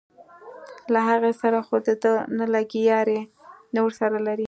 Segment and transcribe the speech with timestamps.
[0.93, 3.19] له هغې سره خو دده نه لګي یاري
[3.73, 4.39] نه ورسره لري.